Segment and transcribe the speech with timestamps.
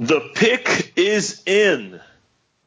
[0.00, 2.00] The pick is in.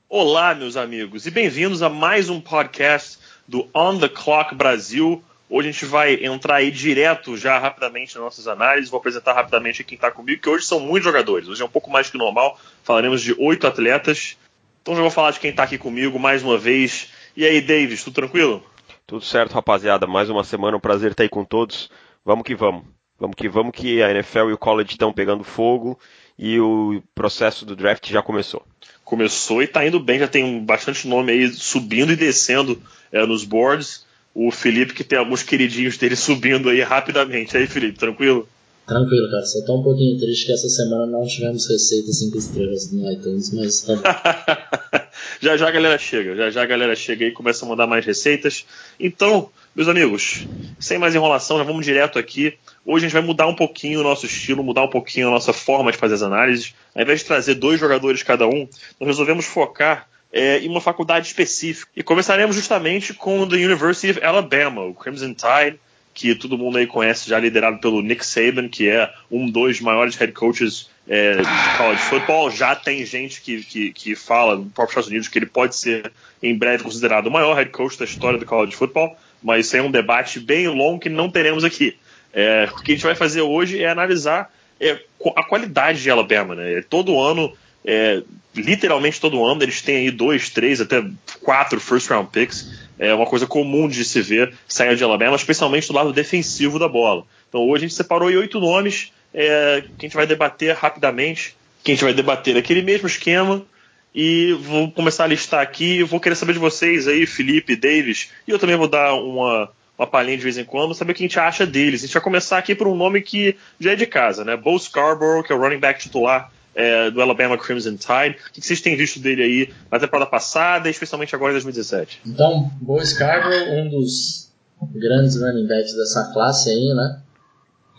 [0.08, 3.18] Olá, meus amigos, e bem-vindos a mais um podcast
[3.48, 5.24] do On the Clock Brasil.
[5.50, 8.92] Hoje a gente vai entrar aí direto já rapidamente nas nossas análises.
[8.92, 11.48] Vou apresentar rapidamente quem está comigo, que hoje são muitos jogadores.
[11.48, 12.60] Hoje é um pouco mais que normal.
[12.84, 14.38] Falaremos de oito atletas.
[14.84, 17.12] Então já vou falar de quem está aqui comigo mais uma vez.
[17.36, 18.64] E aí, Davis, tudo tranquilo?
[19.08, 20.06] Tudo certo, rapaziada.
[20.06, 21.90] Mais uma semana, um prazer estar aí com todos.
[22.24, 22.84] Vamos que vamos.
[23.20, 25.98] Vamos que vamos que a NFL e o college estão pegando fogo
[26.38, 28.64] e o processo do draft já começou.
[29.04, 33.44] Começou e está indo bem, já tem bastante nome aí subindo e descendo é, nos
[33.44, 34.06] boards.
[34.34, 37.56] O Felipe que tem alguns queridinhos dele subindo aí rapidamente.
[37.56, 38.48] Aí, Felipe, tranquilo?
[38.86, 39.46] Tranquilo, cara.
[39.46, 43.54] Só tô um pouquinho triste que essa semana não tivemos receita 5 estrelas no iTunes,
[43.54, 44.02] mas tá bom.
[45.40, 47.88] já já a galera chega, já já a galera chega aí e começa a mandar
[47.88, 48.66] mais receitas.
[49.00, 50.46] Então, meus amigos,
[50.80, 52.58] sem mais enrolação, já vamos direto aqui.
[52.86, 55.54] Hoje a gente vai mudar um pouquinho o nosso estilo, mudar um pouquinho a nossa
[55.54, 56.74] forma de fazer as análises.
[56.94, 58.68] Ao invés de trazer dois jogadores cada um,
[59.00, 61.90] nós resolvemos focar é, em uma faculdade específica.
[61.96, 65.80] E começaremos justamente com the University of Alabama, o Crimson Tide,
[66.14, 70.16] que todo mundo aí conhece, já liderado pelo Nick Saban, que é um dos maiores
[70.16, 72.52] head coaches é, de college football.
[72.52, 76.12] Já tem gente que, que, que fala no próprio Estados Unidos que ele pode ser
[76.42, 79.82] em breve considerado o maior head coach da história do college football, mas isso é
[79.82, 81.96] um debate bem longo que não teremos aqui.
[82.34, 85.00] É, o que a gente vai fazer hoje é analisar é,
[85.36, 86.56] a qualidade de Alabama.
[86.56, 86.84] Né?
[86.90, 87.54] Todo ano,
[87.86, 88.22] é,
[88.56, 91.04] literalmente todo ano, eles têm aí dois, três, até
[91.42, 95.88] quatro first round picks é uma coisa comum de se ver saindo de Alabama, especialmente
[95.88, 97.26] do lado defensivo da bola.
[97.50, 101.92] Então hoje a gente separou oito nomes é, que a gente vai debater rapidamente, que
[101.92, 103.66] a gente vai debater aquele mesmo esquema
[104.14, 106.00] e vou começar a listar aqui.
[106.00, 109.70] Eu vou querer saber de vocês aí, Felipe, Davis, e eu também vou dar uma,
[110.04, 112.04] uma palhinha de vez em quando, saber o que a gente acha deles.
[112.04, 114.56] A gente vai começar aqui por um nome que já é de casa, né?
[114.56, 118.38] Bo Scarborough, que é o running back titular é, do Alabama Crimson Tide.
[118.50, 122.22] O que vocês têm visto dele aí na temporada passada, especialmente agora em 2017?
[122.26, 124.52] Então, Bo Scarborough, um dos
[124.94, 127.22] grandes running backs dessa classe aí, né?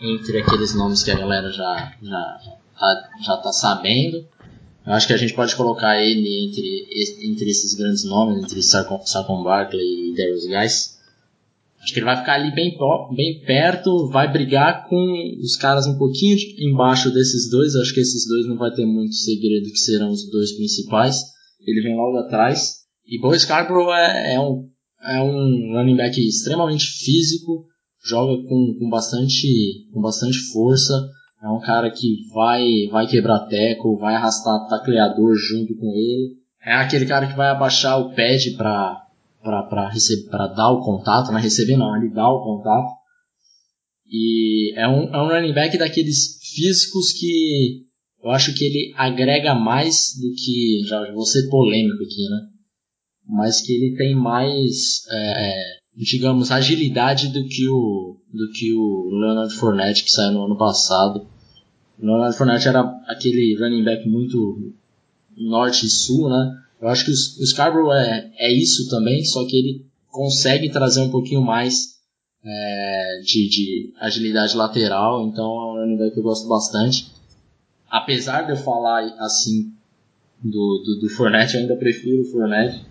[0.00, 2.38] Entre aqueles nomes que a galera já, já,
[2.78, 4.26] já, já tá sabendo.
[4.86, 9.42] Eu acho que a gente pode colocar ele entre, entre esses grandes nomes, entre Saquon
[9.42, 10.93] Barkley e Darius Guys.
[11.84, 12.74] Acho que ele vai ficar ali bem,
[13.14, 14.96] bem perto, vai brigar com
[15.42, 17.76] os caras um pouquinho embaixo desses dois.
[17.76, 21.20] Acho que esses dois não vai ter muito segredo que serão os dois principais.
[21.60, 22.76] Ele vem logo atrás.
[23.06, 24.66] E Bo Scarborough é, é, um,
[25.02, 27.66] é um running back extremamente físico,
[28.02, 30.94] joga com, com, bastante, com bastante força.
[31.42, 36.38] É um cara que vai, vai quebrar teco, vai arrastar tacleador junto com ele.
[36.64, 39.03] É aquele cara que vai abaixar o pad para
[39.44, 42.90] para dar o contato, não é receber não, ele dá o contato.
[44.06, 47.84] E é um, é um running back daqueles físicos que
[48.22, 50.82] eu acho que ele agrega mais do que.
[50.88, 52.40] Já vou ser polêmico aqui, né?
[53.26, 55.54] Mas que ele tem mais, é, é,
[55.94, 61.26] digamos, agilidade do que o do que o Leonard Fournette que saiu no ano passado.
[61.98, 64.74] O Leonard Fournette era aquele running back muito
[65.36, 66.63] norte e sul, né?
[66.84, 71.08] Eu acho que o, Scarborough é, é isso também, só que ele consegue trazer um
[71.08, 71.94] pouquinho mais
[72.44, 77.10] é, de, de, agilidade lateral, então é um running back que eu gosto bastante.
[77.88, 79.72] Apesar de eu falar assim
[80.42, 82.84] do, do, do Fournette, eu ainda prefiro o Fournette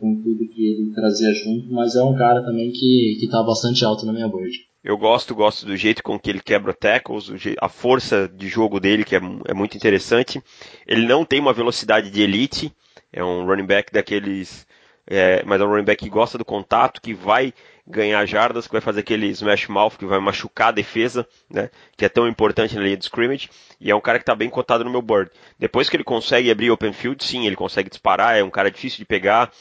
[0.00, 3.84] com tudo que ele trazia junto, mas é um cara também que, que tá bastante
[3.84, 4.58] alto na minha board.
[4.82, 9.04] Eu gosto, gosto do jeito com que ele quebra tackles, a força de jogo dele,
[9.04, 10.42] que é, é muito interessante.
[10.86, 12.72] Ele não tem uma velocidade de elite,
[13.14, 14.66] é um running back daqueles.
[15.06, 17.54] É, mas é um running back que gosta do contato, que vai
[17.86, 21.70] ganhar jardas, que vai fazer aquele smash mouth, que vai machucar a defesa, né?
[21.96, 23.48] Que é tão importante na linha de scrimmage.
[23.80, 25.30] E é um cara que está bem cotado no meu board.
[25.58, 28.98] Depois que ele consegue abrir open field, sim, ele consegue disparar, é um cara difícil
[28.98, 29.52] de pegar.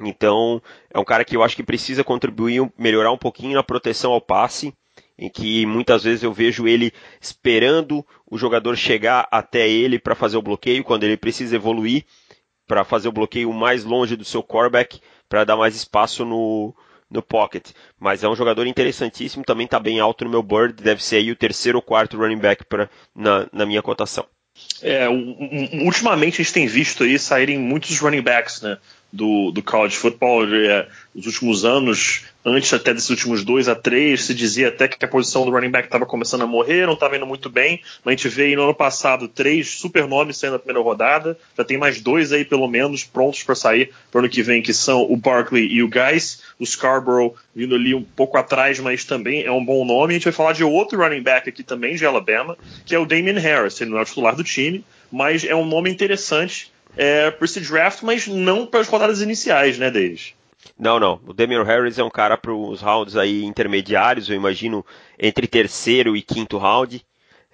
[0.00, 0.60] Então,
[0.92, 4.20] é um cara que eu acho que precisa contribuir, melhorar um pouquinho na proteção ao
[4.20, 4.74] passe
[5.16, 10.36] em que muitas vezes eu vejo ele esperando o jogador chegar até ele para fazer
[10.36, 12.04] o bloqueio, quando ele precisa evoluir
[12.66, 16.74] para fazer o bloqueio mais longe do seu quarterback, para dar mais espaço no,
[17.10, 17.70] no pocket.
[17.98, 21.30] Mas é um jogador interessantíssimo, também está bem alto no meu board, deve ser aí
[21.30, 24.26] o terceiro ou quarto running back pra, na, na minha cotação.
[24.82, 28.78] É, ultimamente a gente tem visto aí saírem muitos running backs, né?
[29.14, 30.44] Do, do college football.
[30.52, 35.02] É, nos últimos anos, antes até desses últimos dois a três, se dizia até que
[35.04, 37.80] a posição do running back estava começando a morrer, não estava indo muito bem.
[38.04, 41.38] Mas a gente vê aí no ano passado três super nomes saindo na primeira rodada.
[41.56, 44.60] Já tem mais dois aí, pelo menos, prontos para sair para o ano que vem,
[44.60, 46.42] que são o Barkley e o Guys.
[46.58, 50.14] o Scarborough vindo ali um pouco atrás, mas também é um bom nome.
[50.14, 53.06] A gente vai falar de outro running back aqui também, de Alabama, que é o
[53.06, 53.80] Damian Harris.
[53.80, 57.60] Ele não é o titular do time, mas é um nome interessante é, para esse
[57.60, 60.34] draft, mas não para as rodadas iniciais, né, deles.
[60.78, 61.20] Não, não.
[61.26, 64.84] O Damian Harris é um cara para os rounds aí intermediários, eu imagino
[65.18, 67.04] entre terceiro e quinto round.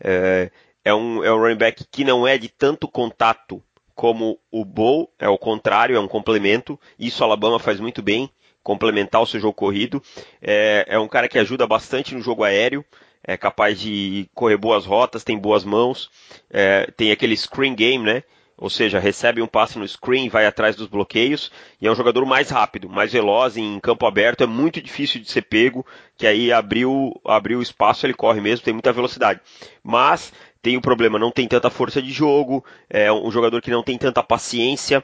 [0.00, 0.50] É,
[0.84, 3.62] é, um, é um running back que não é de tanto contato
[3.94, 6.80] como o Bow, é o contrário, é um complemento.
[6.98, 8.30] Isso Alabama faz muito bem,
[8.62, 10.02] complementar o seu jogo corrido.
[10.40, 12.82] É, é um cara que ajuda bastante no jogo aéreo,
[13.22, 16.10] é capaz de correr boas rotas, tem boas mãos,
[16.48, 18.22] é, tem aquele screen game, né?
[18.60, 22.26] Ou seja, recebe um passe no screen, vai atrás dos bloqueios, e é um jogador
[22.26, 25.84] mais rápido, mais veloz em campo aberto, é muito difícil de ser pego,
[26.14, 29.40] que aí abriu, abriu espaço, ele corre mesmo, tem muita velocidade.
[29.82, 30.30] Mas
[30.60, 33.96] tem o problema, não tem tanta força de jogo, é um jogador que não tem
[33.96, 35.02] tanta paciência,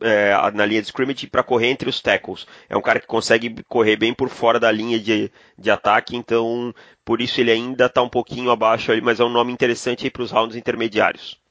[0.00, 2.46] é, na linha de scrimmage para correr entre os tackles.
[2.70, 6.74] É um cara que consegue correr bem por fora da linha de, de ataque, então
[7.04, 10.22] por isso ele ainda está um pouquinho abaixo ali, mas é um nome interessante para
[10.22, 11.43] os rounds intermediários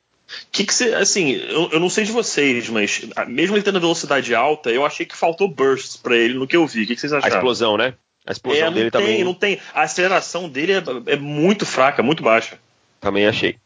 [0.51, 4.33] que que você, assim, eu, eu, não sei de vocês, mas mesmo ele tendo velocidade
[4.35, 6.83] alta, eu achei que faltou bursts para ele no que eu vi.
[6.83, 7.33] O que, que vocês acharam?
[7.33, 7.95] A explosão, né?
[8.25, 9.23] A explosão é, dele tem, também.
[9.23, 12.57] Não tem, a aceleração dele é, é muito fraca, muito baixa.
[13.01, 13.57] Também achei.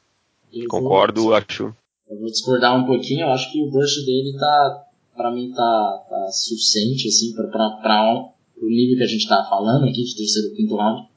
[0.52, 1.76] Eu Concordo, vou, acho.
[2.10, 4.86] Eu vou discordar um pouquinho, eu acho que o burst dele tá,
[5.16, 7.48] para mim tá, tá suficiente assim para
[8.62, 11.08] o nível que a gente tá falando aqui de terceiro quinto round.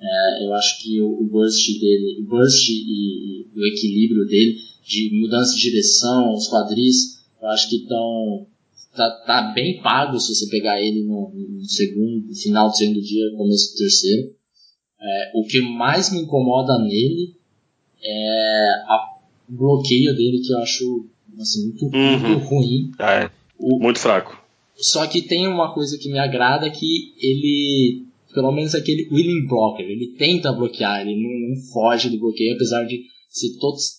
[0.00, 4.67] É, eu acho que o, o burst dele, o burst e, e o equilíbrio dele
[4.88, 8.46] de mudança de direção, os quadris, eu acho que estão
[8.96, 13.02] tá, tá, bem pago se você pegar ele no, no, segundo, no final do segundo
[13.02, 14.34] dia, começo do terceiro.
[15.00, 17.36] É, o que mais me incomoda nele
[18.02, 19.18] é a,
[19.48, 21.06] o bloqueio dele que eu acho
[21.38, 22.18] assim, muito, uhum.
[22.18, 22.90] muito ruim.
[22.98, 24.42] É, o, muito fraco.
[24.74, 29.84] Só que tem uma coisa que me agrada que ele, pelo menos aquele willing blocker,
[29.84, 33.98] ele tenta bloquear, ele não, não foge do bloqueio, apesar de ser todos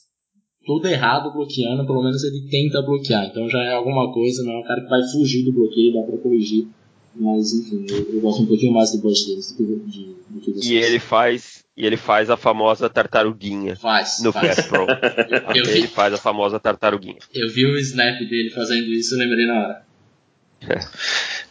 [0.65, 3.25] tudo errado bloqueando, pelo menos ele tenta bloquear.
[3.25, 6.03] Então já é alguma coisa, não é um cara que vai fugir do bloqueio, dá
[6.03, 6.67] pra corrigir.
[7.15, 10.71] Mas enfim, eu, eu gosto um pouquinho mais do deles do que, de, do que
[10.71, 11.63] E ele faz.
[11.75, 13.75] E ele faz a famosa tartaruguinha.
[13.75, 14.19] Faz.
[14.21, 14.67] No faz.
[14.67, 14.85] Pro.
[15.55, 17.17] eu, eu ele faz a famosa tartaruguinha.
[17.33, 19.89] Eu vi o snap dele fazendo isso e lembrei na hora.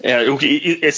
[0.01, 0.39] É, eu,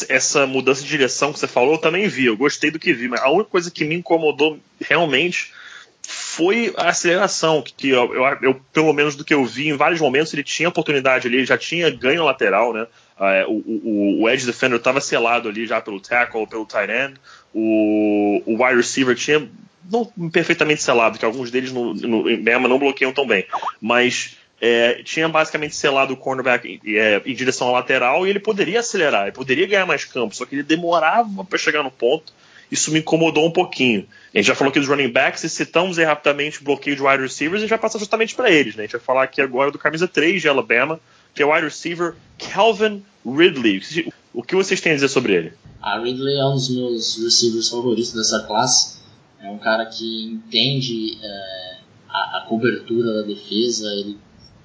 [0.09, 3.09] essa mudança de direção que você falou, eu também vi, eu gostei do que vi,
[3.09, 5.53] mas a única coisa que me incomodou realmente
[6.03, 10.01] foi a aceleração, que, eu, eu, eu, pelo menos do que eu vi, em vários
[10.01, 12.87] momentos ele tinha oportunidade ali, ele já tinha ganho lateral, né?
[13.19, 17.15] Uh, o, o, o, edge defender estava selado ali já pelo tackle, pelo tight end.
[17.53, 19.47] O, o wide receiver tinha
[19.91, 23.45] não perfeitamente selado, que alguns deles no, no, Bama não bloqueiam tão bem,
[23.81, 28.41] mas é, tinha basicamente selado o cornerback em, é, em direção à lateral e ele
[28.41, 32.33] poderia acelerar, ele poderia ganhar mais campo, só que ele demorava para chegar no ponto
[32.71, 34.07] isso me incomodou um pouquinho.
[34.35, 37.03] A gente já falou aqui dos running backs, e citamos aí rapidamente o bloqueio de
[37.03, 38.77] wide receivers, a gente vai passar justamente para eles.
[38.77, 38.83] Né?
[38.83, 41.01] A gente vai falar aqui agora do camisa 3 de Alabama,
[41.35, 44.13] que é o wide receiver Calvin Ridley.
[44.33, 45.53] O que vocês têm a dizer sobre ele?
[45.83, 49.01] A Ridley é um dos meus receivers favoritos dessa classe.
[49.43, 51.77] É um cara que entende é,
[52.09, 54.19] a, a, cobertura da defesa, ele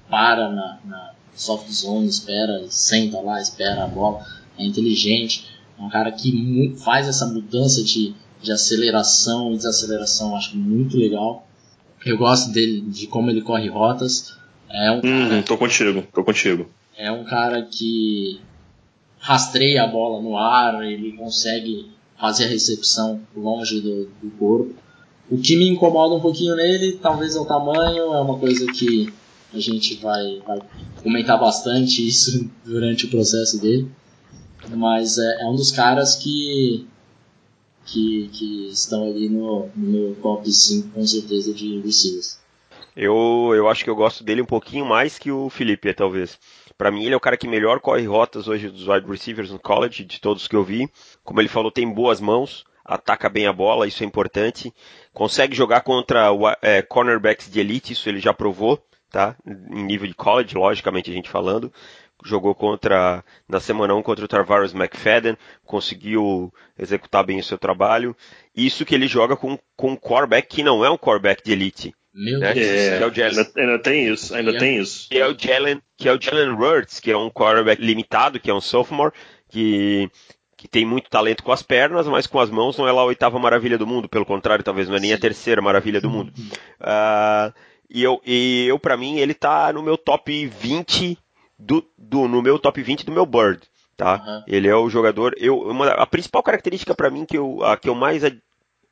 [0.08, 4.24] para na, na soft zone, espera, senta lá, espera a bola,
[4.58, 5.55] é inteligente.
[5.78, 11.46] É um cara que faz essa mudança de, de aceleração e desaceleração, acho muito legal.
[12.04, 14.36] Eu gosto dele, de como ele corre rotas.
[14.70, 16.66] É um cara, uhum, tô contigo, tô contigo.
[16.96, 18.40] É um cara que
[19.18, 24.74] rastreia a bola no ar, ele consegue fazer a recepção longe do, do corpo.
[25.28, 29.12] O que me incomoda um pouquinho nele, talvez é o tamanho, é uma coisa que
[29.52, 30.58] a gente vai, vai
[31.02, 33.90] comentar bastante isso durante o processo dele.
[34.74, 36.86] Mas é, é um dos caras que,
[37.84, 42.38] que, que estão ali no, no meu top 5 com certeza de receivers.
[42.96, 46.38] Eu, eu acho que eu gosto dele um pouquinho mais que o Felipe, talvez.
[46.78, 49.58] Para mim, ele é o cara que melhor corre rotas hoje dos wide receivers no
[49.58, 50.88] college, de todos que eu vi.
[51.22, 54.72] Como ele falou, tem boas mãos, ataca bem a bola, isso é importante.
[55.12, 56.28] Consegue jogar contra
[56.62, 59.36] é, cornerbacks de elite, isso ele já provou, tá?
[59.46, 61.70] Em nível de college, logicamente a gente falando
[62.24, 68.16] jogou contra na semana 1 contra o Tarvaris McFadden, conseguiu executar bem o seu trabalho.
[68.54, 71.94] Isso que ele joga com, com um quarterback que não é um quarterback de elite.
[72.14, 72.54] Meu né?
[72.54, 72.66] Deus.
[72.66, 73.38] É, é o Jalen.
[73.38, 75.08] Ainda, ainda, tem isso, ainda tem isso.
[75.10, 78.50] Que é o Jalen, que é o Jalen Hurts, que é um quarterback limitado, que
[78.50, 79.12] é um sophomore,
[79.50, 80.10] que
[80.56, 83.04] que tem muito talento com as pernas, mas com as mãos não é lá a
[83.04, 86.32] oitava maravilha do mundo, pelo contrário, talvez não é nem a terceira maravilha do mundo.
[86.80, 87.52] Uh,
[87.90, 91.18] e eu, e eu para mim, ele tá no meu top 20
[91.58, 93.60] do, do, no meu top 20 do meu Bird.
[93.96, 94.22] tá?
[94.26, 94.42] Uhum.
[94.46, 95.34] Ele é o jogador.
[95.38, 98.22] Eu, uma, a principal característica para mim que eu, a que eu mais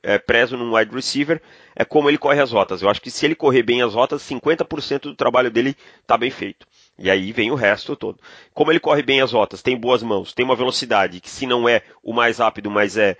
[0.04, 1.40] é, prezo num wide receiver
[1.75, 2.83] é como ele corre as rotas.
[2.83, 6.30] Eu acho que se ele correr bem as rotas, 50% do trabalho dele está bem
[6.30, 6.66] feito.
[6.99, 8.21] E aí vem o resto todo.
[8.52, 11.68] Como ele corre bem as rotas, tem boas mãos, tem uma velocidade que se não
[11.68, 13.16] é o mais rápido, mas é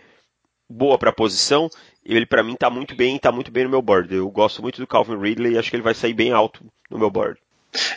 [0.68, 1.68] boa para a posição,
[2.04, 4.14] ele para mim está muito bem, está muito bem no meu board.
[4.14, 6.98] Eu gosto muito do Calvin Ridley e acho que ele vai sair bem alto no
[6.98, 7.38] meu board.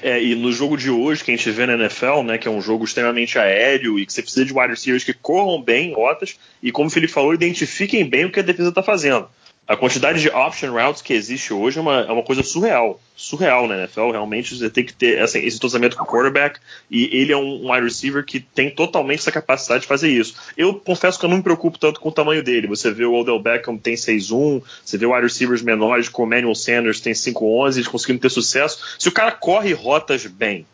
[0.02, 2.52] É, e no jogo de hoje, que a gente vê na NFL, né, que é
[2.52, 6.38] um jogo extremamente aéreo e que você precisa de wide receivers que corram bem rotas
[6.62, 9.28] e, como o Felipe falou, identifiquem bem o que a defesa está fazendo
[9.68, 13.02] a quantidade de option routes que existe hoje é uma, é uma coisa surreal.
[13.18, 14.12] Surreal na NFL.
[14.12, 16.58] Realmente você tem que ter assim, esse entrosamento com o quarterback.
[16.90, 20.36] E ele é um, um wide receiver que tem totalmente essa capacidade de fazer isso.
[20.56, 22.66] Eu confesso que eu não me preocupo tanto com o tamanho dele.
[22.68, 26.56] Você vê o Odell Beckham tem 6'1, você vê wide receivers menores como o Emmanuel
[26.56, 28.96] Sanders tem 5'11, eles conseguindo ter sucesso.
[28.98, 30.66] Se o cara corre rotas bem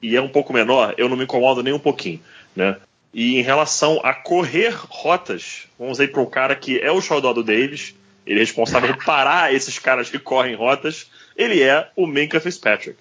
[0.00, 2.20] e é um pouco menor, eu não me incomodo nem um pouquinho.
[2.56, 2.78] Né?
[3.12, 7.42] E em relação a correr rotas, vamos aí para o cara que é o Shadow
[7.42, 7.94] Davis
[8.26, 11.10] ele é responsável por parar esses caras que correm rotas.
[11.36, 12.98] Ele é o Minka Fitzpatrick.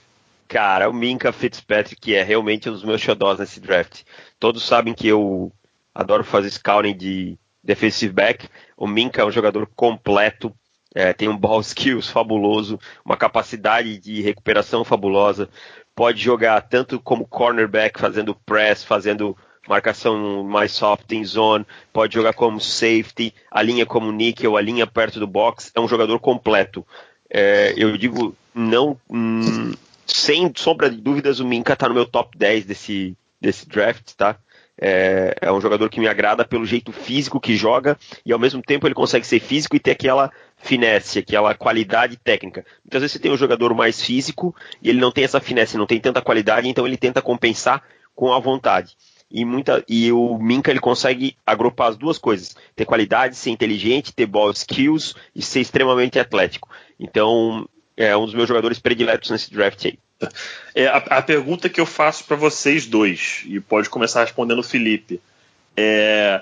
[0.47, 4.01] Cara, o Minka Fitzpatrick é realmente um dos meus xodós nesse draft.
[4.39, 5.51] Todos sabem que eu
[5.93, 8.49] adoro fazer scouting de defensive back.
[8.75, 10.53] O Minka é um jogador completo,
[10.93, 15.49] é, tem um ball skills fabuloso, uma capacidade de recuperação fabulosa.
[15.95, 19.37] Pode jogar tanto como cornerback, fazendo press, fazendo
[19.67, 24.87] marcação mais soft em zone, pode jogar como safety, a linha como nickel, a linha
[24.87, 26.85] perto do box, é um jogador completo.
[27.29, 29.73] É, eu digo, não, hum,
[30.05, 34.37] sem sombra de dúvidas, o Minka está no meu top 10 desse, desse draft, tá?
[34.83, 38.63] É, é, um jogador que me agrada pelo jeito físico que joga e ao mesmo
[38.63, 42.65] tempo ele consegue ser físico e ter aquela finesse, aquela qualidade técnica.
[42.83, 45.85] Muitas vezes você tem um jogador mais físico e ele não tem essa finesse, não
[45.85, 47.83] tem tanta qualidade, então ele tenta compensar
[48.15, 48.95] com a vontade
[49.31, 54.13] e muita e o Minka ele consegue agrupar as duas coisas, ter qualidade, ser inteligente,
[54.13, 56.69] ter ball skills e ser extremamente atlético.
[56.99, 59.99] Então é um dos meus jogadores prediletos nesse draft aí.
[60.75, 64.63] É, a, a pergunta que eu faço para vocês dois e pode começar respondendo o
[64.63, 65.19] Felipe
[65.75, 66.41] é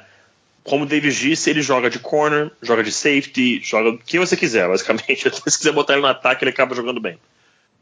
[0.63, 4.37] como o Davis disse, ele joga de corner, joga de safety, joga o que você
[4.37, 5.29] quiser, basicamente.
[5.49, 7.17] Se quiser botar ele no ataque, ele acaba jogando bem.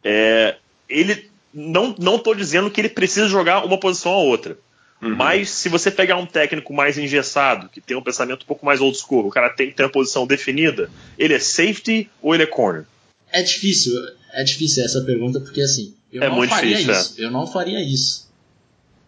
[0.03, 0.55] É,
[0.87, 4.57] ele não não estou dizendo que ele precisa jogar uma posição ou outra.
[5.01, 5.15] Uhum.
[5.15, 8.81] Mas se você pegar um técnico mais engessado, que tem um pensamento um pouco mais
[8.81, 12.43] old school, o cara tem que ter uma posição definida, ele é safety ou ele
[12.43, 12.85] é corner?
[13.31, 13.93] É difícil,
[14.33, 17.21] é difícil essa pergunta, porque assim, eu é não faria difícil, isso.
[17.21, 17.25] É.
[17.25, 18.27] Eu não faria isso.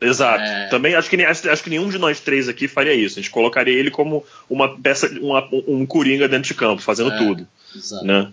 [0.01, 0.43] Exato.
[0.43, 0.67] É...
[0.67, 3.19] Também acho que, acho, acho, que nenhum de nós três aqui faria isso.
[3.19, 7.17] A gente colocaria ele como uma peça, uma, um coringa dentro de campo, fazendo é,
[7.17, 7.47] tudo.
[7.75, 8.05] Exato.
[8.05, 8.31] Né?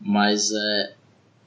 [0.00, 0.92] Mas é.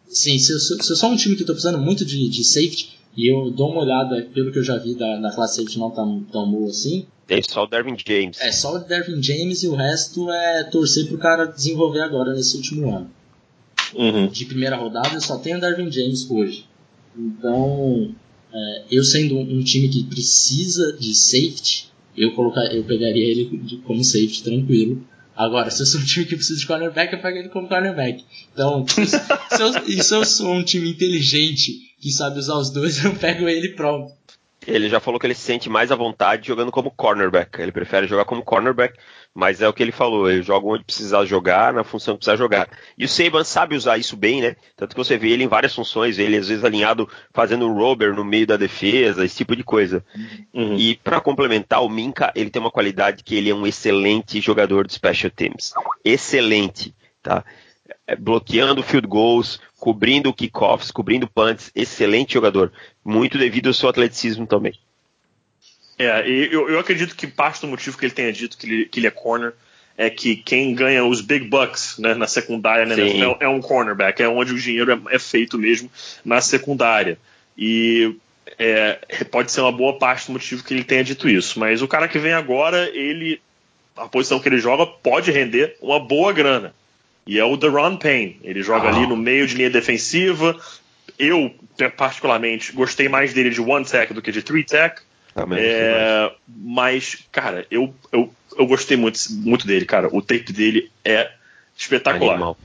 [0.10, 2.97] Sim, se eu, se eu sou um time que estou precisando muito de, de safety,
[3.18, 5.90] e eu dou uma olhada, pelo que eu já vi da, da classe safety não
[5.90, 7.08] tão, tão boa assim.
[7.26, 8.40] Tem só o Dervin James.
[8.40, 12.56] É, só o Dervin James e o resto é torcer pro cara desenvolver agora nesse
[12.56, 13.10] último ano.
[13.96, 14.28] Uhum.
[14.28, 16.66] De primeira rodada eu só tenho o Dervin James hoje.
[17.18, 18.14] Então,
[18.54, 23.82] é, eu sendo um, um, time que precisa de safety, eu, colocar, eu pegaria ele
[23.84, 25.04] como safety tranquilo.
[25.38, 28.25] Agora, se eu sou um time que precisa de cornerback, eu pego ele como cornerback.
[28.51, 33.13] Então, se eu, se eu, sou um time inteligente que sabe usar os dois, eu
[33.15, 34.12] pego ele pronto.
[34.68, 37.62] Ele já falou que ele se sente mais à vontade jogando como cornerback.
[37.62, 39.00] Ele prefere jogar como cornerback,
[39.34, 40.30] mas é o que ele falou.
[40.30, 42.68] Ele joga onde precisar jogar, na função que precisar jogar.
[42.98, 44.58] E o Saban sabe usar isso bem, né?
[44.76, 46.20] Tanto que você vê ele em várias funções.
[46.20, 50.04] Ele às vezes alinhado fazendo o rover no meio da defesa, esse tipo de coisa.
[50.54, 50.76] Uhum.
[50.76, 54.86] E para complementar, o Minka ele tem uma qualidade que ele é um excelente jogador
[54.86, 55.74] de special teams.
[56.04, 56.94] Excelente,
[57.24, 57.46] tá?
[58.06, 62.72] É, bloqueando field goals, cobrindo kickoffs, cobrindo punts, excelente jogador,
[63.03, 64.74] muito devido ao seu atleticismo também.
[66.00, 69.00] É, eu, eu acredito que parte do motivo que ele tenha dito que ele, que
[69.00, 69.53] ele é corner
[69.98, 74.22] é que quem ganha os big bucks né, na secundária né, é, é, um cornerback,
[74.22, 75.89] é onde o dinheiro é, é feito mesmo
[76.24, 77.17] na secundária.
[77.58, 78.15] E
[78.60, 79.00] é,
[79.32, 81.60] pode ser uma boa parte do motivo que ele tenha dito isso.
[81.60, 83.41] Mas o cara que vem agora, ele
[83.96, 86.75] a posição que ele joga pode render uma boa grana.
[87.28, 88.40] E é o Deron Payne.
[88.44, 90.58] Ele joga ali no meio de linha defensiva.
[91.20, 91.54] Eu,
[91.98, 95.02] particularmente, gostei mais dele de one tech do que de three tech.
[95.56, 100.08] É, mas, cara, eu, eu, eu gostei muito, muito dele, cara.
[100.12, 101.30] O tape dele é
[101.76, 102.34] espetacular.
[102.34, 102.58] Animal.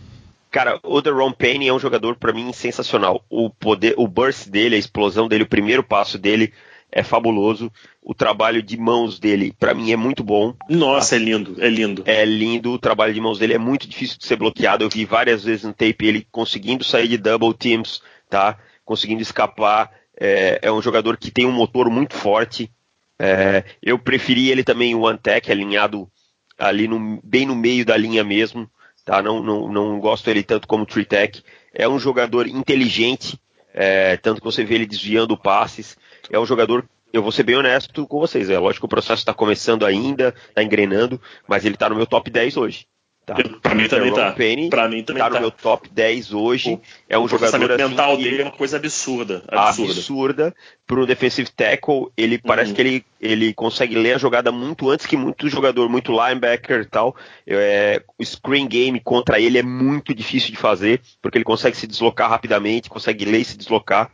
[0.50, 3.24] Cara, o Deron Payne é um jogador para mim sensacional.
[3.28, 6.52] O poder, o burst dele, a explosão dele, o primeiro passo dele
[6.92, 7.72] é fabuloso.
[8.02, 10.54] O trabalho de mãos dele, para mim, é muito bom.
[10.68, 12.02] Nossa, é lindo, é lindo.
[12.06, 12.72] É lindo.
[12.72, 14.84] O trabalho de mãos dele é muito difícil de ser bloqueado.
[14.84, 18.58] Eu vi várias vezes no tape ele conseguindo sair de double teams, tá?
[18.84, 19.90] Conseguindo escapar.
[20.20, 22.70] É, é um jogador que tem um motor muito forte.
[23.18, 26.10] É, eu preferi ele também o Antec, alinhado
[26.58, 28.68] ali no, bem no meio da linha mesmo.
[29.04, 29.22] Tá?
[29.22, 31.42] Não, não, não gosto ele tanto como o Tritec.
[31.72, 33.40] É um jogador inteligente,
[33.72, 35.96] é, tanto que você vê ele desviando passes.
[36.32, 39.20] É um jogador, eu vou ser bem honesto com vocês, é lógico que o processo
[39.20, 42.86] está começando ainda, está engrenando, mas ele está no meu top 10 hoje.
[43.24, 43.36] Tá.
[43.62, 44.32] Pra mim também tá.
[44.32, 45.28] Penny pra mim também tá.
[45.28, 45.40] no tá.
[45.40, 46.74] meu top 10 hoje.
[46.74, 49.44] O, é um o jogador assim, mental dele é uma coisa absurda.
[49.46, 49.92] Absurda.
[49.92, 50.54] Absurda.
[50.84, 52.74] Pro defensive tackle, ele parece Uhum.
[52.74, 56.86] que ele, ele consegue ler a jogada muito antes que muito jogador, muito linebacker e
[56.86, 57.14] tal.
[57.46, 61.86] É, o screen game contra ele é muito difícil de fazer, porque ele consegue se
[61.86, 64.10] deslocar rapidamente, consegue ler e se deslocar.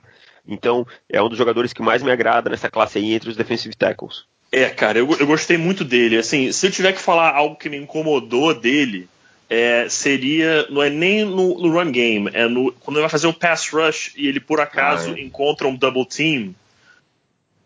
[0.49, 3.76] Então, é um dos jogadores que mais me agrada nessa classe aí entre os defensive
[3.76, 4.25] tackles.
[4.50, 6.17] É, cara, eu, eu gostei muito dele.
[6.17, 9.07] Assim, se eu tiver que falar algo que me incomodou dele,
[9.49, 10.67] é, seria.
[10.71, 13.69] Não é nem no, no run game, é no, quando ele vai fazer um pass
[13.69, 15.23] rush e ele por acaso Ah, é.
[15.23, 16.55] encontra um double team.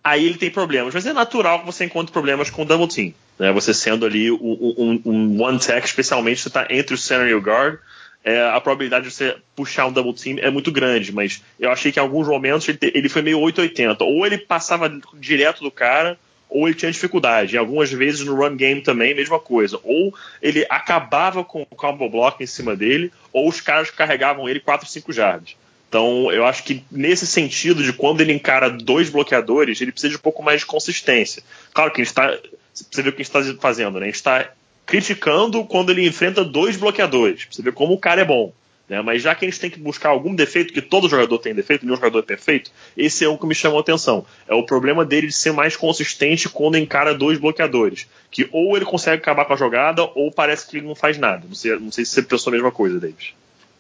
[0.03, 0.93] Aí ele tem problemas.
[0.93, 3.15] Mas é natural que você encontre problemas com o double team.
[3.39, 3.53] Né?
[3.53, 4.37] Você sendo ali um,
[4.77, 7.79] um, um one tech, especialmente se está entre o center e o guard.
[8.25, 11.91] É, a probabilidade de você puxar um double team é muito grande, mas eu achei
[11.91, 14.05] que em alguns momentos ele, te- ele foi meio 880.
[14.05, 17.55] Ou ele passava direto do cara, ou ele tinha dificuldade.
[17.55, 19.81] E algumas vezes no run game também, mesma coisa.
[19.83, 24.61] Ou ele acabava com o combo block em cima dele, ou os caras carregavam ele
[24.61, 25.57] 4, 5 jardas.
[25.88, 30.17] Então, eu acho que nesse sentido de quando ele encara dois bloqueadores, ele precisa de
[30.17, 31.43] um pouco mais de consistência.
[31.75, 32.35] Claro que a gente está.
[32.73, 34.05] Você vê o que a gente está fazendo, né?
[34.05, 34.49] A gente está
[34.87, 37.45] criticando quando ele enfrenta dois bloqueadores.
[37.45, 38.53] Pra você ver como o cara é bom.
[38.89, 39.01] Né?
[39.01, 41.85] Mas já que a gente tem que buscar algum defeito, que todo jogador tem defeito,
[41.85, 44.27] nenhum jogador é perfeito, esse é o que me chamou a atenção.
[44.47, 48.07] É o problema dele de ser mais consistente quando encara dois bloqueadores.
[48.31, 51.47] Que ou ele consegue acabar com a jogada, ou parece que ele não faz nada.
[51.49, 53.33] Não sei, não sei se você pensou a mesma coisa, Davis.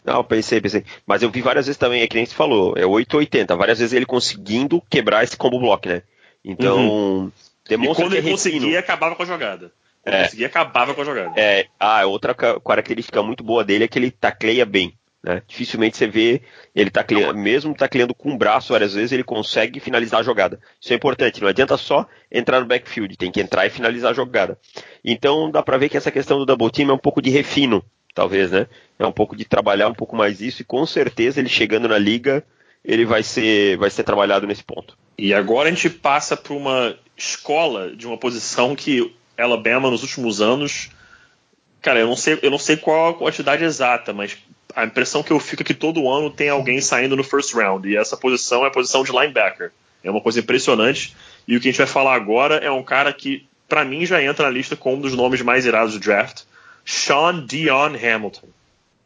[0.04, 0.84] Não, pensei, pensei.
[1.06, 3.54] Mas eu vi várias vezes também, é que nem você falou, é 880.
[3.54, 6.02] Várias vezes ele conseguindo quebrar esse combo block, né?
[6.44, 7.30] Então,
[7.66, 9.70] E demonstra quando que é ele conseguia, acabava com a jogada.
[10.02, 10.24] Quando É.
[10.24, 11.32] conseguia, acabava com a jogada.
[11.40, 14.94] É, ah, outra ca- característica muito boa dele é que ele tacleia bem.
[15.24, 15.40] Né?
[15.46, 16.42] Dificilmente você vê
[16.74, 20.58] ele tacleando, mesmo tacleando com o braço várias vezes, ele consegue finalizar a jogada.
[20.80, 24.14] Isso é importante, não adianta só entrar no backfield, tem que entrar e finalizar a
[24.14, 24.58] jogada.
[25.04, 27.84] Então dá pra ver que essa questão do double team é um pouco de refino,
[28.12, 28.66] talvez, né?
[28.98, 31.98] É um pouco de trabalhar um pouco mais isso e com certeza ele chegando na
[31.98, 32.44] liga,
[32.84, 34.98] ele vai ser, vai ser trabalhado nesse ponto.
[35.16, 40.40] E agora a gente passa para uma escola de uma posição que Alabama nos últimos
[40.40, 40.90] anos,
[41.80, 44.36] cara, eu não sei, eu não sei qual a quantidade exata, mas
[44.74, 47.88] a impressão que eu fico é que todo ano tem alguém saindo no first round
[47.88, 49.72] e essa posição é a posição de linebacker.
[50.02, 51.14] É uma coisa impressionante.
[51.46, 54.22] E o que a gente vai falar agora é um cara que, para mim, já
[54.22, 56.42] entra na lista como um dos nomes mais irados do draft,
[56.84, 58.48] Sean Dion Hamilton.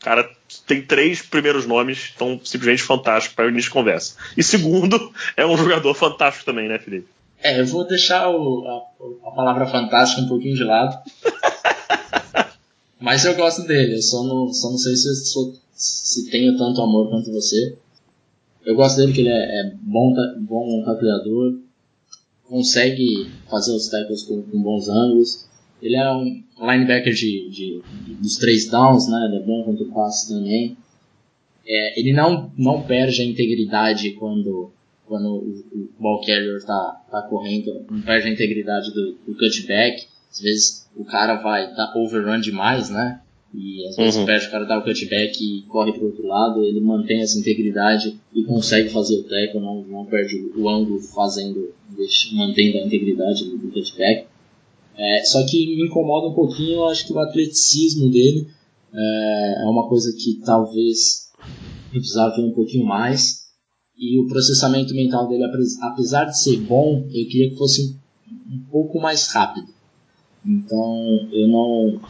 [0.01, 0.31] Cara,
[0.67, 4.17] tem três primeiros nomes, então simplesmente fantástico para o início de conversa.
[4.37, 7.09] E segundo, é um jogador fantástico também, né, Felipe?
[7.47, 10.99] É, eu vou deixar o- a, a palavra fantástica um pouquinho de lado.
[13.01, 16.81] Mas eu gosto dele, eu só não, só não sei se, sou- se tenho tanto
[16.83, 17.77] amor quanto você.
[18.65, 21.59] Eu gosto dele que ele é, é bom, bom tacleador,
[22.49, 25.47] consegue fazer os tackles com, com bons ângulos.
[25.81, 27.83] Ele é um linebacker de, de-
[28.21, 29.27] dos três downs, né?
[29.29, 30.77] Ele é bom contra o passe também.
[31.67, 34.71] É, ele não, não perde a integridade quando,
[35.07, 40.07] quando o, o ball carrier tá, tá correndo, não perde a integridade do, do cutback.
[40.31, 43.21] Às vezes o cara vai dar overrun demais, né?
[43.55, 44.27] E às vezes Uhum.
[44.27, 48.19] perde o cara dar o cutback e corre pro outro lado, ele mantém essa integridade
[48.35, 51.73] e consegue fazer o tackle, não, não perde o ângulo fazendo,
[52.33, 54.27] mantendo a integridade do, do cutback.
[54.99, 58.47] É, só que me incomoda um pouquinho, eu acho que o atleticismo dele
[58.93, 61.31] é, é uma coisa que talvez
[61.95, 63.46] eu precisava ver um pouquinho mais.
[63.99, 65.45] E o processamento mental dele,
[65.81, 67.97] apesar de ser bom, eu queria que fosse
[68.31, 69.69] um, um pouco mais rápido.
[70.45, 72.01] Então eu não,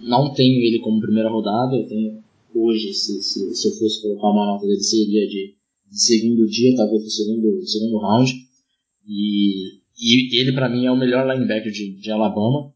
[0.00, 4.30] não tenho ele como primeira rodada, eu tenho hoje, se, se, se eu fosse colocar
[4.30, 5.54] uma nota dele, seria de,
[5.90, 8.32] de segundo dia, talvez do segundo, segundo round.
[9.06, 12.72] E, e ele para mim é o melhor linebacker de, de Alabama,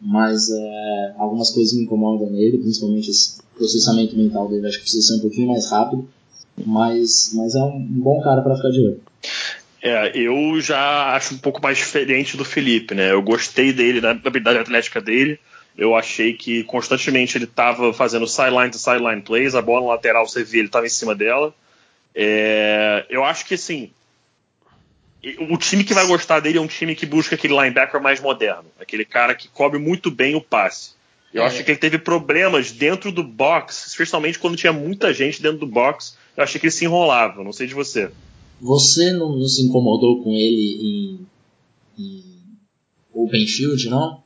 [0.00, 5.06] mas é, algumas coisas me incomodam nele, principalmente esse processamento mental dele, acho que precisa
[5.06, 6.08] ser um pouquinho mais rápido,
[6.64, 9.00] mas, mas é um bom cara para ficar de olho.
[9.82, 13.12] É, eu já acho um pouco mais diferente do Felipe, né?
[13.12, 15.38] Eu gostei dele, da habilidade atlética dele.
[15.76, 20.26] Eu achei que constantemente ele estava fazendo sideline to sideline plays, a bola no lateral
[20.26, 21.54] você vê, ele estava em cima dela.
[22.14, 23.90] É, eu acho que assim,
[25.50, 28.64] o time que vai gostar dele é um time que busca aquele linebacker mais moderno,
[28.80, 30.92] aquele cara que cobre muito bem o passe.
[31.34, 31.46] Eu É.
[31.46, 35.66] acho que ele teve problemas dentro do box, especialmente quando tinha muita gente dentro do
[35.66, 36.16] box.
[36.36, 38.10] Eu achei que ele se enrolava, não sei de você.
[38.60, 41.26] Você não, não se incomodou com ele
[41.98, 42.36] em, em
[43.12, 44.22] o Benfield, não?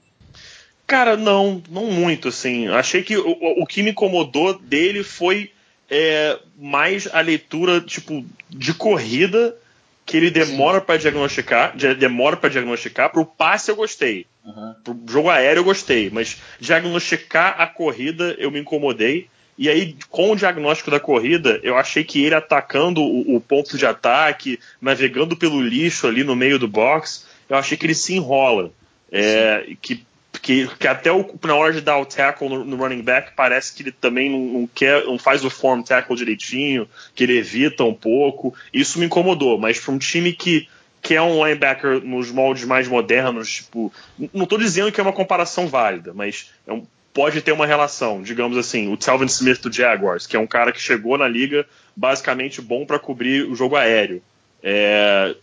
[0.86, 2.66] Cara, não, não muito, assim.
[2.68, 5.52] Achei que o, o que me incomodou dele foi
[5.88, 9.56] é, mais a leitura, tipo, de corrida
[10.04, 13.10] que ele demora para diagnosticar, demora para diagnosticar.
[13.10, 14.74] Pro passe eu gostei, uhum.
[14.82, 19.28] pro jogo aéreo eu gostei, mas diagnosticar a corrida eu me incomodei.
[19.60, 23.76] E aí, com o diagnóstico da corrida, eu achei que ele atacando o, o ponto
[23.76, 28.14] de ataque, navegando pelo lixo ali no meio do box, eu achei que ele se
[28.14, 28.72] enrola.
[29.12, 30.02] É, que
[30.40, 33.74] que, que até o, na hora de dar o tackle no, no running back parece
[33.74, 37.84] que ele também não, não, quer, não faz o form tackle direitinho, que ele evita
[37.84, 38.54] um pouco.
[38.72, 40.66] Isso me incomodou, mas para um time que
[41.02, 43.92] que é um linebacker nos moldes mais modernos, tipo,
[44.34, 48.22] não estou dizendo que é uma comparação válida, mas é um, pode ter uma relação,
[48.22, 51.66] digamos assim, o Calvin Smith do Jaguars, que é um cara que chegou na liga
[51.96, 54.22] basicamente bom para cobrir o jogo aéreo.
[54.62, 55.34] É,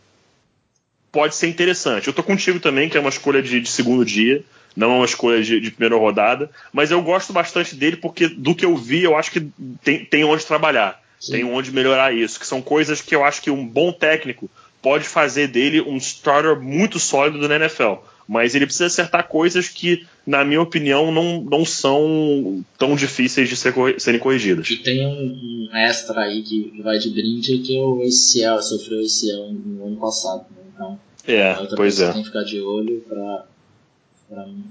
[1.11, 2.07] pode ser interessante.
[2.07, 4.43] Eu estou contigo também, que é uma escolha de, de segundo dia
[4.77, 8.53] não é uma escolha de, de, primeira rodada, mas eu gosto bastante dele porque do
[8.53, 9.49] que eu vi, eu acho que
[9.83, 11.31] tem, tem onde trabalhar, Sim.
[11.31, 14.47] tem onde melhorar isso, que são coisas que eu acho que um bom técnico
[14.79, 17.95] pode fazer dele um starter muito sólido na NFL.
[18.27, 23.55] Mas ele precisa acertar coisas que, na minha opinião, não, não são tão difíceis de
[23.55, 24.69] ser, serem corrigidas.
[24.69, 29.53] E tem um, extra aí que vai de brinde que é o ACL, sofreu ACL
[29.53, 30.45] no ano passado.
[30.51, 30.57] Né?
[30.73, 32.11] Então, é, pois é.
[32.11, 33.45] tem que ficar de olho para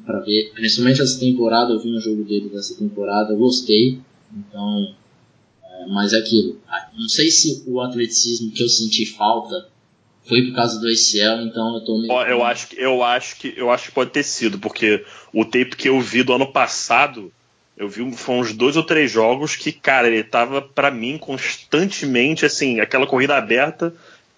[0.05, 0.53] para ver.
[0.55, 3.99] Principalmente essa temporada, eu vi um jogo dele dessa temporada, eu gostei.
[4.37, 4.95] Então,
[5.65, 6.61] é, mas é aquilo.
[6.69, 9.69] Ah, não sei se o atleticismo que eu senti falta
[10.29, 12.13] foi por causa do ACL, então eu tô meio...
[12.29, 15.77] eu acho que eu acho que eu acho que pode ter sido, porque o tape
[15.77, 17.33] que eu vi do ano passado,
[17.77, 22.45] eu vi foram uns dois ou três jogos que, cara, ele tava para mim constantemente
[22.45, 23.95] assim, aquela corrida aberta,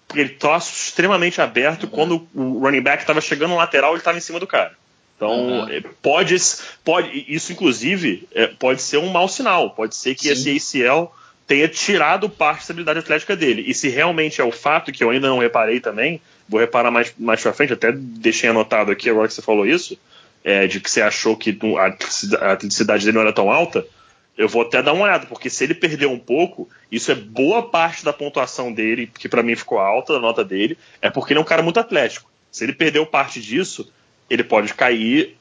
[0.07, 1.89] porque ele troço extremamente aberto, uhum.
[1.89, 4.77] quando o running back tava chegando no lateral, ele tava em cima do cara.
[5.15, 5.81] Então, uhum.
[6.01, 6.35] pode,
[6.83, 9.71] pode, isso inclusive é, pode ser um mau sinal.
[9.71, 10.55] Pode ser que Sim.
[10.55, 11.11] esse ACL
[11.49, 13.63] tenha tirado parte da estabilidade atlética dele.
[13.65, 17.11] E se realmente é o fato, que eu ainda não reparei também, vou reparar mais,
[17.17, 19.97] mais pra frente, até deixei anotado aqui agora que você falou isso,
[20.43, 23.83] é, de que você achou que a atleticidade dele não era tão alta,
[24.37, 27.67] eu vou até dar uma olhada, porque se ele perdeu um pouco, isso é boa
[27.67, 31.39] parte da pontuação dele, que para mim ficou alta, da nota dele, é porque ele
[31.39, 32.29] é um cara muito atlético.
[32.51, 33.91] Se ele perdeu parte disso,
[34.29, 35.35] ele pode cair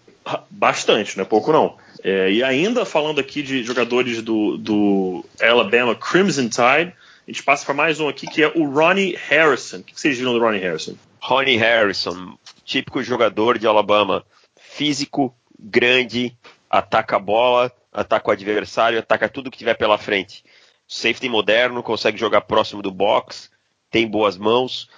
[0.49, 1.77] bastante, não é pouco não.
[2.03, 7.65] É, e ainda falando aqui de jogadores do, do Alabama Crimson Tide, a gente passa
[7.65, 9.79] para mais um aqui que é o Ronnie Harrison.
[9.79, 10.95] O que vocês viram do Ronnie Harrison?
[11.21, 14.25] Ronnie Harrison, típico jogador de Alabama,
[14.57, 16.37] físico, grande,
[16.71, 20.45] ataca a bola, ataca o adversário, ataca tudo que tiver pela frente.
[20.87, 23.51] Safety moderno, consegue jogar próximo do box,
[23.91, 24.89] tem boas mãos,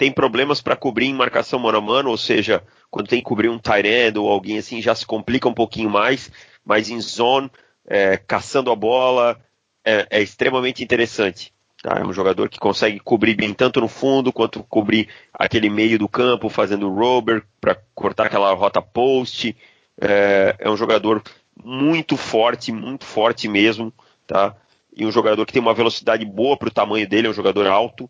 [0.00, 3.50] tem problemas para cobrir em marcação mano a mano, ou seja, quando tem que cobrir
[3.50, 6.32] um tight ou alguém assim, já se complica um pouquinho mais,
[6.64, 7.50] mas em zone,
[7.86, 9.38] é, caçando a bola,
[9.84, 11.52] é, é extremamente interessante.
[11.82, 11.98] Tá?
[12.00, 16.08] É um jogador que consegue cobrir bem tanto no fundo quanto cobrir aquele meio do
[16.08, 19.54] campo, fazendo rover para cortar aquela rota post.
[20.00, 21.22] É, é, um jogador
[21.62, 23.92] muito forte, muito forte mesmo,
[24.26, 24.56] tá?
[24.96, 27.66] E um jogador que tem uma velocidade boa para o tamanho dele, é um jogador
[27.66, 28.08] alto,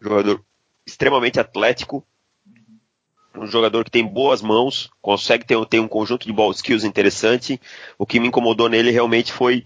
[0.00, 0.44] jogador
[0.88, 2.04] extremamente atlético,
[3.36, 7.60] um jogador que tem boas mãos, consegue ter, ter um conjunto de ball skills interessante.
[7.96, 9.64] O que me incomodou nele realmente foi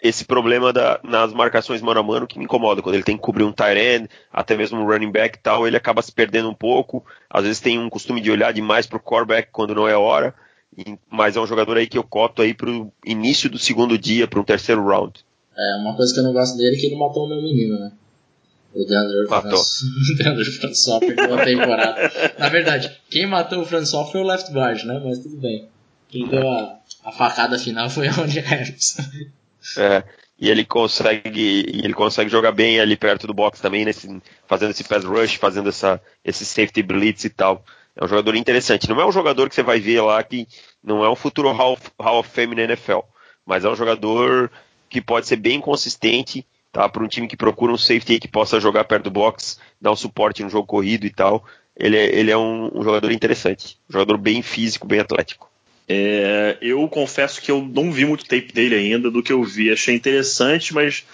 [0.00, 2.80] esse problema da, nas marcações mano a mano que me incomoda.
[2.80, 5.66] Quando ele tem que cobrir um tight end, até mesmo um running back e tal,
[5.66, 7.04] ele acaba se perdendo um pouco.
[7.28, 10.34] Às vezes tem um costume de olhar demais pro quarterback quando não é hora.
[11.10, 14.38] Mas é um jogador aí que eu coto aí pro início do segundo dia, para
[14.38, 15.24] um terceiro round.
[15.56, 17.80] É, uma coisa que eu não gosto dele é que ele matou o meu menino,
[17.80, 17.90] né?
[18.78, 22.12] O DeAndre François perdeu a temporada.
[22.38, 25.02] Na verdade, quem matou o François foi o left guard, né?
[25.04, 25.68] Mas tudo bem.
[26.08, 28.96] Quem deu a, a facada final foi o Ronnie Harris.
[29.76, 30.04] É,
[30.38, 34.84] e ele consegue, ele consegue jogar bem ali perto do box também, nesse, fazendo esse
[34.84, 37.64] pass rush, fazendo essa, esse safety blitz e tal.
[37.96, 38.88] É um jogador interessante.
[38.88, 40.46] Não é um jogador que você vai ver lá que
[40.82, 43.00] não é um futuro Hall of, Hall of Fame na NFL,
[43.44, 44.48] mas é um jogador
[44.88, 46.46] que pode ser bem consistente
[46.78, 46.88] tá?
[46.88, 49.96] Para um time que procura um safety que possa jogar perto do box, dar um
[49.96, 51.44] suporte no jogo corrido e tal.
[51.76, 55.50] Ele é, ele é um, um jogador interessante, um jogador bem físico, bem atlético.
[55.88, 59.72] É, eu confesso que eu não vi muito tape dele ainda, do que eu vi.
[59.72, 61.04] Achei interessante, mas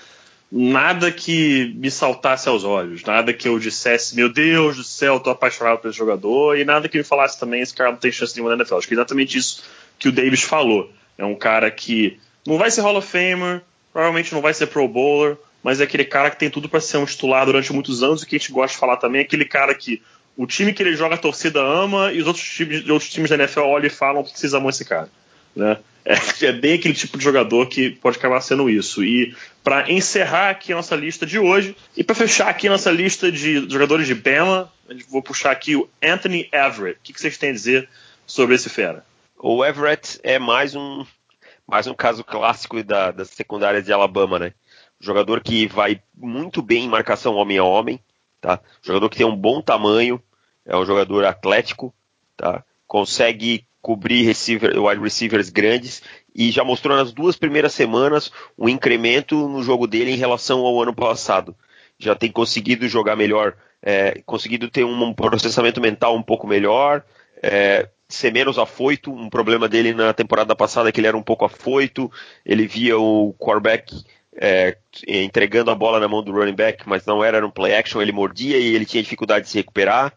[0.53, 5.31] nada que me saltasse aos olhos, nada que eu dissesse, meu Deus do céu, tô
[5.31, 8.35] apaixonado por esse jogador, e nada que me falasse também, esse cara não tem chance
[8.35, 8.77] nenhuma na NFL.
[8.77, 9.65] Acho que é exatamente isso
[9.99, 10.91] que o Davis falou.
[11.17, 13.63] É um cara que não vai ser Hall of Famer,
[13.95, 16.99] provavelmente não vai ser Pro Bowler, mas é aquele cara que tem tudo para ser
[16.99, 19.47] um titular durante muitos anos e que a gente gosta de falar também é aquele
[19.47, 20.03] cara que
[20.37, 23.37] o time que ele joga a torcida ama e os outros times, outros times da
[23.37, 25.09] NFL olham e falam que vocês amam esse cara.
[25.57, 25.79] Né?
[26.07, 29.03] É, é, bem aquele tipo de jogador que pode acabar sendo isso.
[29.03, 32.91] E para encerrar aqui a nossa lista de hoje, e para fechar aqui a nossa
[32.91, 34.71] lista de jogadores de Bama,
[35.09, 36.99] vou puxar aqui o Anthony Everett.
[36.99, 37.89] O que, que vocês têm a dizer
[38.27, 39.03] sobre esse fera?
[39.39, 41.07] O Everett é mais um,
[41.67, 44.53] mais um caso clássico da, das secundárias de Alabama, né?
[45.05, 48.01] Jogador que vai muito bem em marcação homem a homem,
[48.41, 48.59] tá?
[48.81, 50.19] Jogador que tem um bom tamanho,
[50.65, 51.95] é um jogador atlético,
[52.35, 52.65] tá?
[52.87, 56.03] Consegue cobrir receiver, wide receivers grandes
[56.35, 60.81] e já mostrou nas duas primeiras semanas um incremento no jogo dele em relação ao
[60.81, 61.55] ano passado.
[61.99, 67.05] Já tem conseguido jogar melhor, é, conseguido ter um processamento mental um pouco melhor,
[67.43, 69.13] é, ser menos afoito.
[69.13, 72.11] Um problema dele na temporada passada é que ele era um pouco afoito,
[72.43, 74.03] ele via o quarterback
[74.37, 78.01] é, entregando a bola na mão do running back, mas não era no play action,
[78.01, 80.13] ele mordia e ele tinha dificuldade de se recuperar.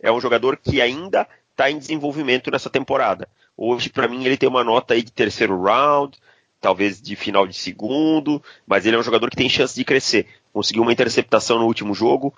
[0.00, 3.28] É um jogador que ainda está em desenvolvimento nessa temporada.
[3.56, 6.18] Hoje, para mim, ele tem uma nota aí de terceiro round,
[6.60, 10.26] talvez de final de segundo, mas ele é um jogador que tem chance de crescer.
[10.52, 12.34] Conseguiu uma interceptação no último jogo.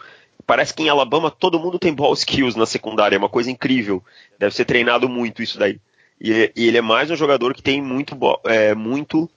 [0.47, 4.03] Parece que em Alabama todo mundo tem ball skills na secundária, é uma coisa incrível.
[4.39, 5.81] Deve ser treinado muito isso daí.
[6.21, 9.29] E, e ele é mais um jogador que tem muito, é, muito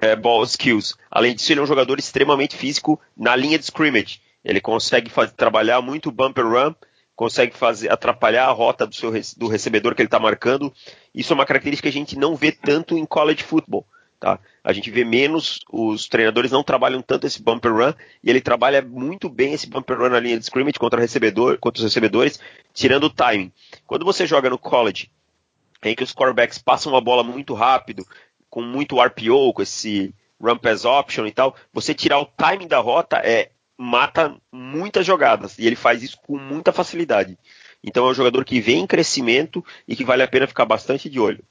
[0.00, 0.96] é, ball skills.
[1.10, 4.20] Além disso, ele é um jogador extremamente físico na linha de scrimmage.
[4.44, 6.74] Ele consegue fazer, trabalhar muito bumper run
[7.14, 10.72] consegue fazer atrapalhar a rota do, seu, do recebedor que ele está marcando.
[11.14, 13.86] Isso é uma característica que a gente não vê tanto em college football.
[14.18, 14.38] Tá?
[14.62, 18.80] A gente vê menos, os treinadores não trabalham tanto esse bumper run, e ele trabalha
[18.80, 22.40] muito bem esse bumper run na linha de scrimmage contra, recebedor, contra os recebedores,
[22.72, 23.52] tirando o timing.
[23.86, 25.10] Quando você joga no college,
[25.84, 28.06] em que os quarterbacks passam a bola muito rápido,
[28.52, 32.80] com muito RPO, com esse run pass option e tal, você tirar o timing da
[32.80, 37.38] rota é mata muitas jogadas e ele faz isso com muita facilidade.
[37.82, 41.08] Então é um jogador que vem em crescimento e que vale a pena ficar bastante
[41.08, 41.42] de olho.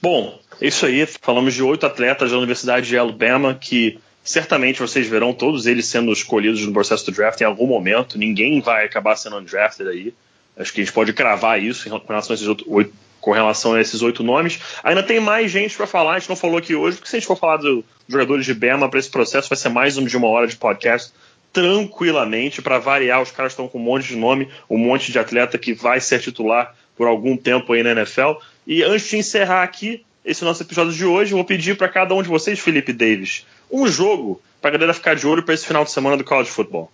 [0.00, 1.04] Bom, isso aí.
[1.06, 6.12] Falamos de oito atletas da Universidade de Alabama que certamente vocês verão todos eles sendo
[6.12, 8.18] escolhidos no processo do draft em algum momento.
[8.18, 10.12] Ninguém vai acabar sendo undrafted aí.
[10.58, 13.80] Acho que a gente pode cravar isso com relação a esses, oito, com relação a
[13.80, 14.58] esses oito nomes.
[14.82, 17.18] Ainda tem mais gente para falar, a gente não falou aqui hoje, porque se a
[17.20, 20.16] gente for falar dos jogadores de Bema para esse processo, vai ser mais um de
[20.16, 21.12] uma hora de podcast
[21.52, 22.62] tranquilamente.
[22.62, 25.72] Para variar, os caras estão com um monte de nome, um monte de atleta que
[25.72, 28.32] vai ser titular por algum tempo aí na NFL.
[28.66, 32.12] E antes de encerrar aqui esse nosso episódio de hoje, eu vou pedir para cada
[32.12, 35.64] um de vocês, Felipe Davis, um jogo para a galera ficar de olho para esse
[35.64, 36.90] final de semana do college football.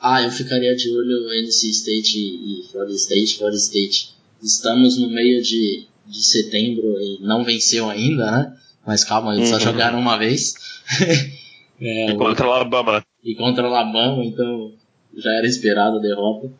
[0.00, 3.38] Ah, eu ficaria de olho NC State e Florida State.
[3.38, 4.14] Florida State.
[4.42, 8.56] Estamos no meio de, de setembro e não venceu ainda, né?
[8.86, 9.58] Mas calma, eles uhum.
[9.58, 10.54] só jogaram uma vez.
[11.80, 13.04] é, e contra o Alabama.
[13.22, 14.72] E contra o Alabama, então
[15.16, 16.50] já era esperado a derrota.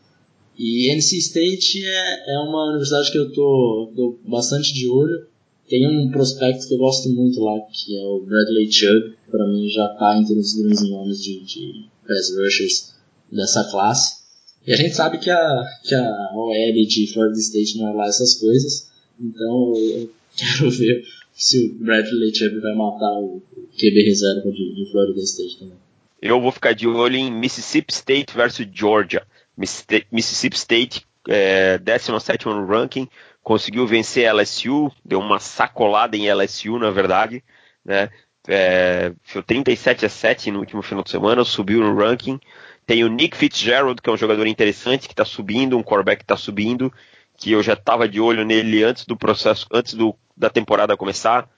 [0.58, 5.26] E NC State é, é uma universidade que eu tô, tô bastante de olho.
[5.70, 9.14] Tem um prospecto que eu gosto muito lá, que é o Bradley Chubb.
[9.30, 12.94] Para mim já tá entre os grandes nomes de, de pass rushers
[13.30, 14.18] dessa classe.
[14.66, 18.08] E a gente sabe que a, que a OL de Florida State não é lá
[18.08, 23.40] essas coisas, então eu quero ver se o Bradley Chubb vai matar o
[23.78, 25.78] QB reserva de, de Florida State também.
[26.20, 29.22] Eu vou ficar de olho em Mississippi State versus Georgia.
[29.56, 33.08] Mississippi State, é, 17 no ranking,
[33.42, 37.42] conseguiu vencer LSU, deu uma sacolada em LSU, na verdade,
[37.84, 38.10] né?
[38.48, 42.40] É, foi 37 a 7 no último final de semana, subiu no ranking.
[42.86, 46.24] Tem o Nick Fitzgerald, que é um jogador interessante, que está subindo, um quarterback que
[46.24, 46.92] está subindo,
[47.36, 51.48] que eu já estava de olho nele antes do processo, antes do, da temporada começar.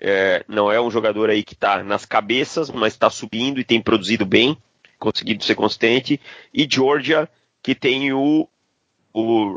[0.00, 3.80] É, não é um jogador aí que está nas cabeças, mas está subindo e tem
[3.80, 4.56] produzido bem,
[4.98, 6.20] conseguido ser consistente.
[6.52, 7.28] E Georgia,
[7.62, 8.48] que tem o,
[9.14, 9.56] o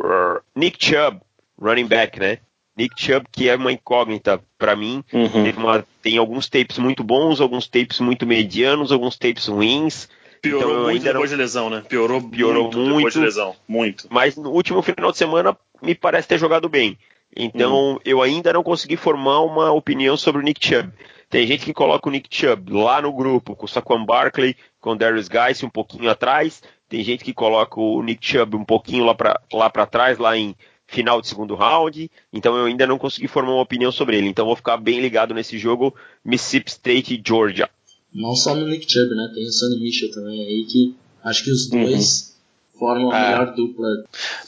[0.56, 1.20] Nick Chubb,
[1.60, 2.40] running back, né?
[2.78, 5.04] Nick Chubb, que é uma incógnita para mim.
[5.14, 5.44] Uhum.
[5.44, 10.10] Tem, uma, tem, alguns tapes muito bons, alguns tapes muito medianos, alguns tapes ruins.
[10.42, 11.38] Piorou então, muito depois não...
[11.38, 11.84] de lesão, né?
[11.88, 13.56] Piorou, Piorou muito, muito depois de lesão.
[13.68, 14.08] Muito.
[14.10, 16.98] Mas no último final de semana me parece ter jogado bem.
[17.36, 18.00] Então hum.
[18.04, 20.92] eu ainda não consegui formar uma opinião sobre o Nick Chubb.
[21.30, 24.92] Tem gente que coloca o Nick Chubb lá no grupo, com o Saquon Barkley, com
[24.92, 26.62] o Darius Geis um pouquinho atrás.
[26.88, 30.38] Tem gente que coloca o Nick Chubb um pouquinho lá para lá pra trás, lá
[30.38, 30.56] em
[30.96, 32.10] final de segundo round.
[32.32, 34.28] Então eu ainda não consegui formar uma opinião sobre ele.
[34.28, 37.70] Então vou ficar bem ligado nesse jogo Mississippi State e Georgia.
[38.14, 39.30] Não só no Nick Chubb, né?
[39.36, 41.84] Tem o Sonny Mitchell também aí, que acho que os uhum.
[41.84, 42.34] dois
[42.80, 43.30] formam a é.
[43.30, 43.88] melhor dupla.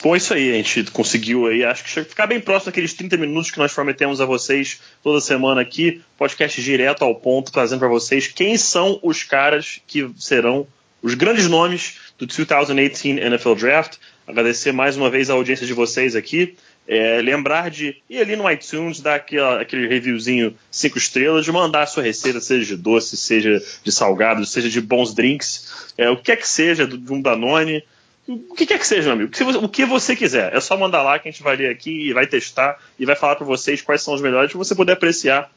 [0.01, 3.17] Bom, é isso aí, a gente conseguiu aí, acho que ficar bem próximo daqueles 30
[3.17, 7.87] minutos que nós prometemos a vocês toda semana aqui, podcast direto ao ponto, trazendo para
[7.87, 10.67] vocês quem são os caras que serão
[11.01, 13.97] os grandes nomes do 2018 NFL Draft.
[14.27, 16.57] Agradecer mais uma vez a audiência de vocês aqui.
[16.85, 21.87] É, lembrar de ir ali no iTunes, dar aquele reviewzinho 5 estrelas, de mandar a
[21.87, 26.23] sua receita, seja de doce, seja de salgado, seja de bons drinks, é, o que
[26.23, 27.83] quer que seja, de um Danone,
[28.27, 29.31] o que quer que seja, meu amigo,
[29.63, 30.53] o que você quiser.
[30.53, 33.15] É só mandar lá que a gente vai ler aqui e vai testar e vai
[33.15, 35.49] falar para vocês quais são os melhores para você poder apreciar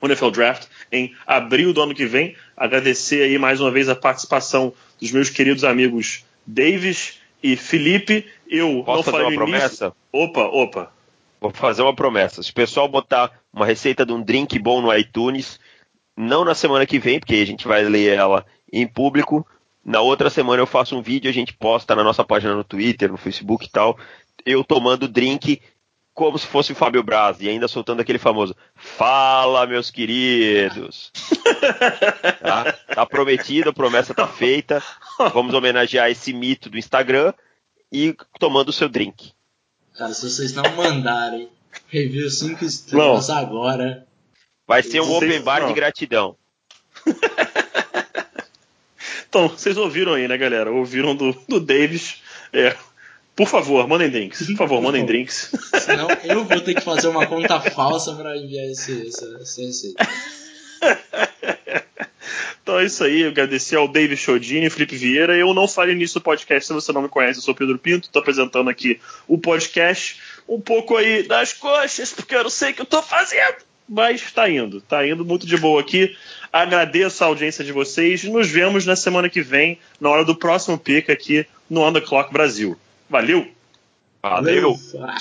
[0.00, 2.36] o NFL Draft em abril do ano que vem.
[2.56, 8.26] Agradecer aí mais uma vez a participação dos meus queridos amigos Davis e Felipe.
[8.48, 9.92] Eu Posso não fazer uma promessa?
[10.10, 10.92] Opa, opa.
[11.38, 12.42] Vou fazer uma promessa.
[12.42, 15.60] Se o pessoal botar uma receita de um drink bom no iTunes,
[16.16, 19.46] não na semana que vem, porque a gente vai ler ela em público.
[19.84, 23.12] Na outra semana eu faço um vídeo, a gente posta na nossa página no Twitter,
[23.12, 23.98] no Facebook e tal,
[24.46, 25.60] eu tomando drink
[26.14, 31.12] como se fosse o Fábio Braz e ainda soltando aquele famoso Fala, meus queridos.
[32.40, 32.72] tá?
[32.72, 34.82] tá prometido, a promessa tá feita.
[35.32, 37.32] Vamos homenagear esse mito do Instagram
[37.92, 39.32] e tomando o seu drink.
[39.96, 41.48] Cara, se vocês não mandarem
[41.88, 43.36] review 5 estrelas não.
[43.36, 44.06] agora.
[44.66, 45.68] Vai ser um open bar não.
[45.68, 46.36] de gratidão.
[49.28, 50.72] então, vocês ouviram aí, né, galera?
[50.72, 52.22] Ouviram do, do Davis.
[52.52, 52.76] É,
[53.36, 54.46] por favor, mandem drinks.
[54.46, 55.50] Por favor, mandem drinks.
[55.84, 60.06] Senão eu vou ter que fazer uma conta falsa para enviar esse, essa receita.
[62.64, 65.36] Então é isso aí, agradecer ao David Chodini e Felipe Vieira.
[65.36, 68.06] Eu não falei nisso no podcast, se você não me conhece, eu sou Pedro Pinto,
[68.06, 68.98] estou apresentando aqui
[69.28, 73.02] o podcast um pouco aí das coxas, porque eu não sei o que eu estou
[73.02, 73.56] fazendo.
[73.86, 76.16] Mas está indo, está indo muito de boa aqui.
[76.50, 78.24] Agradeço a audiência de vocês.
[78.24, 82.00] Nos vemos na semana que vem, na hora do próximo pick aqui no On The
[82.00, 82.78] Clock Brasil.
[83.10, 83.46] Valeu!
[84.22, 84.74] Valeu!
[84.74, 85.14] Valeu.